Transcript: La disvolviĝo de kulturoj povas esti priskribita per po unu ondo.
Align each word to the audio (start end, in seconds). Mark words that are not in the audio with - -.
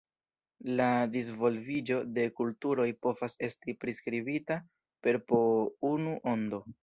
La 0.79 0.85
disvolviĝo 1.15 1.97
de 2.15 2.23
kulturoj 2.39 2.87
povas 3.07 3.35
esti 3.49 3.77
priskribita 3.85 4.59
per 5.05 5.23
po 5.33 5.43
unu 5.95 6.19
ondo. 6.33 6.63